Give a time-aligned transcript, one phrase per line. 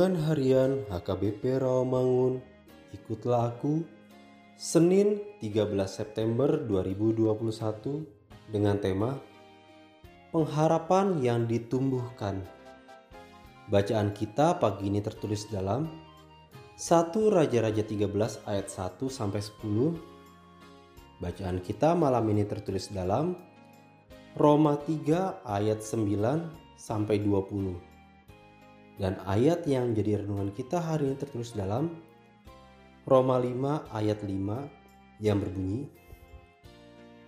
[0.00, 2.40] Renungan Harian HKBP Rawamangun.
[2.96, 3.84] Ikutlah aku
[4.56, 7.28] Senin 13 September 2021
[8.48, 9.20] dengan tema
[10.32, 12.40] Pengharapan yang ditumbuhkan.
[13.68, 15.84] Bacaan kita pagi ini tertulis dalam
[16.80, 16.80] 1
[17.12, 23.36] Raja-Raja 13 ayat 1 sampai 10 Bacaan kita malam ini tertulis dalam
[24.32, 27.89] Roma 3 ayat 9 sampai 20
[29.00, 31.88] dan ayat yang jadi renungan kita hari ini tertulis dalam
[33.08, 35.88] Roma 5 ayat 5 yang berbunyi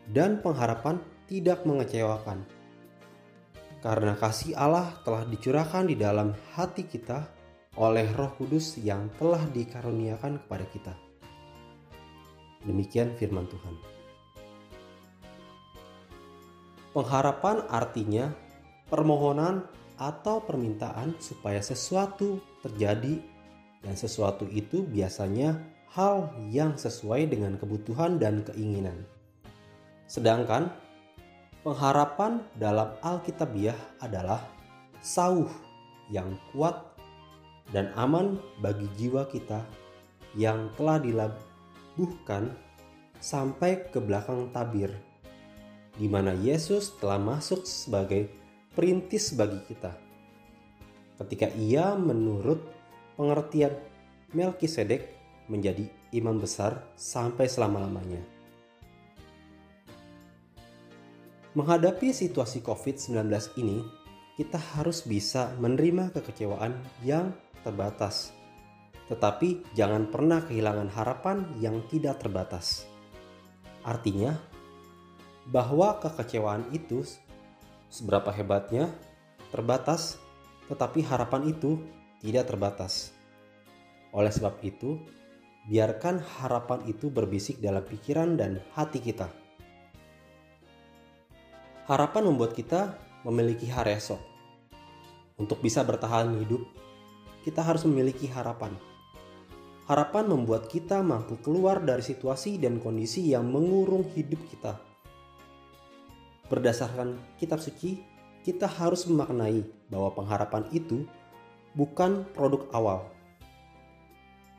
[0.05, 2.45] Dan pengharapan tidak mengecewakan
[3.83, 7.27] karena kasih Allah telah dicurahkan di dalam hati kita
[7.75, 10.95] oleh Roh Kudus yang telah dikaruniakan kepada kita.
[12.63, 13.75] Demikian firman Tuhan.
[16.95, 18.31] Pengharapan artinya
[18.87, 19.67] permohonan
[20.03, 23.23] atau permintaan supaya sesuatu terjadi
[23.87, 25.63] dan sesuatu itu biasanya
[25.95, 29.07] hal yang sesuai dengan kebutuhan dan keinginan.
[30.11, 30.75] Sedangkan
[31.63, 34.43] pengharapan dalam Alkitabiah adalah
[34.99, 35.47] sauh
[36.11, 36.75] yang kuat
[37.71, 39.63] dan aman bagi jiwa kita
[40.35, 42.51] yang telah dilabuhkan
[43.23, 44.91] sampai ke belakang tabir
[45.95, 48.42] di mana Yesus telah masuk sebagai
[48.73, 49.93] perintis bagi kita.
[51.21, 52.61] Ketika ia menurut
[53.15, 53.77] pengertian
[54.33, 55.13] Melkisedek
[55.53, 55.85] menjadi
[56.17, 58.25] imam besar sampai selama-lamanya.
[61.53, 63.29] Menghadapi situasi COVID-19
[63.61, 63.85] ini,
[64.41, 66.73] kita harus bisa menerima kekecewaan
[67.05, 68.33] yang terbatas.
[69.13, 72.89] Tetapi jangan pernah kehilangan harapan yang tidak terbatas.
[73.85, 74.33] Artinya,
[75.53, 77.05] bahwa kekecewaan itu
[77.93, 78.89] seberapa hebatnya
[79.53, 80.17] terbatas,
[80.73, 81.77] tetapi harapan itu
[82.25, 83.13] tidak terbatas.
[84.17, 84.97] Oleh sebab itu,
[85.69, 89.29] biarkan harapan itu berbisik dalam pikiran dan hati kita.
[91.85, 92.97] Harapan membuat kita
[93.29, 94.19] memiliki hari esok.
[95.37, 96.65] Untuk bisa bertahan hidup,
[97.45, 98.73] kita harus memiliki harapan.
[99.85, 104.92] Harapan membuat kita mampu keluar dari situasi dan kondisi yang mengurung hidup kita
[106.53, 107.97] Berdasarkan kitab suci,
[108.45, 111.09] kita harus memaknai bahwa pengharapan itu
[111.73, 113.01] bukan produk awal.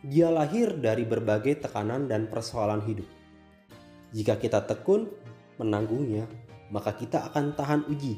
[0.02, 3.06] Dia lahir dari berbagai tekanan dan persoalan hidup.
[4.10, 5.06] Jika kita tekun
[5.62, 6.26] menanggungnya,
[6.74, 8.18] maka kita akan tahan uji.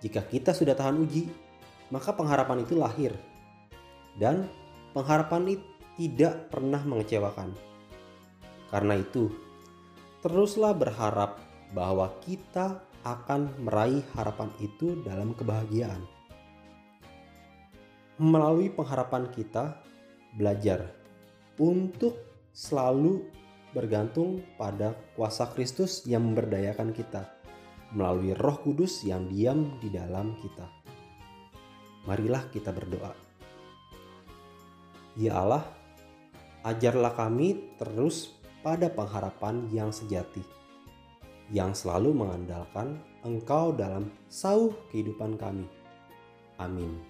[0.00, 1.28] Jika kita sudah tahan uji,
[1.92, 3.12] maka pengharapan itu lahir.
[4.16, 4.48] Dan
[4.96, 5.68] pengharapan itu
[6.00, 7.52] tidak pernah mengecewakan.
[8.72, 9.28] Karena itu,
[10.24, 16.00] teruslah berharap bahwa kita akan meraih harapan itu dalam kebahagiaan.
[18.18, 19.78] Melalui pengharapan kita,
[20.34, 20.90] belajar
[21.56, 22.18] untuk
[22.50, 23.30] selalu
[23.70, 27.30] bergantung pada kuasa Kristus yang memberdayakan kita
[27.94, 30.66] melalui Roh Kudus yang diam di dalam kita.
[32.10, 33.14] Marilah kita berdoa.
[35.14, 35.64] Ya Allah,
[36.66, 40.57] ajarlah kami terus pada pengharapan yang sejati
[41.48, 45.66] yang selalu mengandalkan Engkau dalam sauh kehidupan kami.
[46.60, 47.07] Amin.